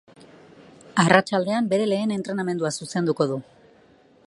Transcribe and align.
Arratsaldean, 1.03 1.67
bere 1.75 1.85
lehen 1.91 2.15
entrenamendua 2.17 2.73
zuzenduko 2.79 3.31
du. 3.35 3.41